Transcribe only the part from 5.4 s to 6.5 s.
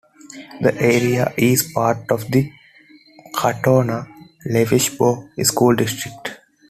school district.